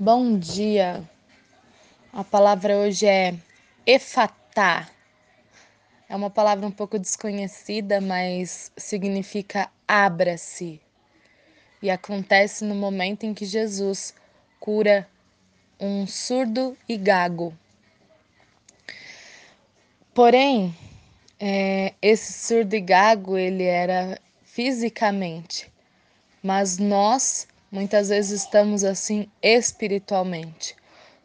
[0.00, 1.02] Bom dia.
[2.12, 3.34] A palavra hoje é
[3.84, 4.88] efatá.
[6.08, 10.80] É uma palavra um pouco desconhecida, mas significa abra-se.
[11.82, 14.14] E acontece no momento em que Jesus
[14.60, 15.04] cura
[15.80, 17.52] um surdo e gago.
[20.14, 20.76] Porém,
[21.40, 25.68] é, esse surdo e gago ele era fisicamente,
[26.40, 30.74] mas nós muitas vezes estamos assim espiritualmente.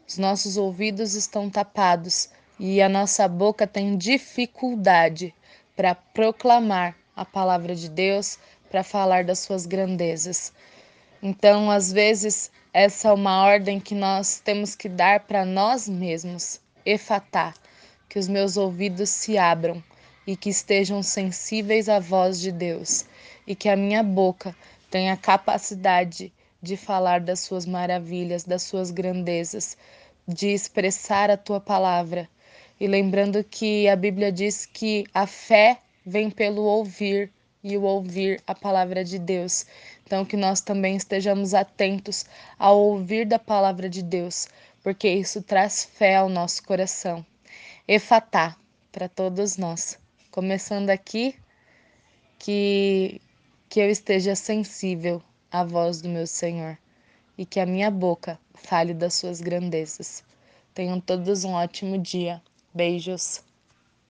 [0.06, 2.28] Os nossos ouvidos estão tapados
[2.58, 5.34] e a nossa boca tem dificuldade
[5.74, 8.38] para proclamar a palavra de Deus,
[8.70, 10.52] para falar das suas grandezas.
[11.22, 16.60] Então, às vezes, essa é uma ordem que nós temos que dar para nós mesmos,
[16.84, 17.54] efatá,
[18.08, 19.82] que os meus ouvidos se abram
[20.26, 23.04] e que estejam sensíveis à voz de Deus,
[23.46, 24.54] e que a minha boca
[24.94, 29.76] tenha capacidade de falar das suas maravilhas, das suas grandezas,
[30.24, 32.28] de expressar a tua palavra.
[32.78, 38.40] E lembrando que a Bíblia diz que a fé vem pelo ouvir e o ouvir
[38.46, 39.66] a palavra de Deus.
[40.06, 42.24] Então, que nós também estejamos atentos
[42.56, 44.46] ao ouvir da palavra de Deus,
[44.80, 47.26] porque isso traz fé ao nosso coração.
[47.88, 48.56] Efatá
[48.92, 49.98] para todos nós.
[50.30, 51.34] Começando aqui,
[52.38, 53.20] que,
[53.74, 56.78] que eu esteja sensível à voz do meu Senhor
[57.36, 60.22] e que a minha boca fale das suas grandezas.
[60.72, 62.40] Tenham todos um ótimo dia.
[62.72, 63.42] Beijos.